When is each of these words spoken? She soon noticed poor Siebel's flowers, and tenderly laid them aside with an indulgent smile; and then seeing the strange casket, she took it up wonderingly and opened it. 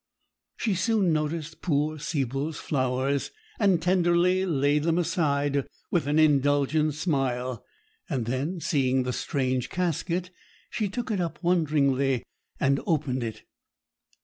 She 0.57 0.73
soon 0.73 1.13
noticed 1.13 1.61
poor 1.61 1.99
Siebel's 1.99 2.57
flowers, 2.57 3.29
and 3.59 3.79
tenderly 3.79 4.47
laid 4.47 4.81
them 4.81 4.97
aside 4.97 5.67
with 5.91 6.07
an 6.07 6.17
indulgent 6.17 6.95
smile; 6.95 7.63
and 8.09 8.25
then 8.25 8.59
seeing 8.61 9.03
the 9.03 9.13
strange 9.13 9.69
casket, 9.69 10.31
she 10.71 10.89
took 10.89 11.11
it 11.11 11.21
up 11.21 11.37
wonderingly 11.43 12.23
and 12.59 12.79
opened 12.87 13.21
it. 13.23 13.43